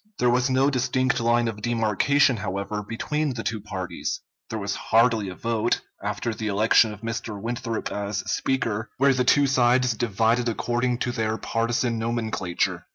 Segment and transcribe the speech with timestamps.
[0.17, 4.19] There was no distinct line of demarcation, however, between the two parties.
[4.49, 7.39] There was hardly a vote, after the election of Mr.
[7.39, 12.87] Winthrop as Speaker, where the two sides divided according to their partisan nomenclature.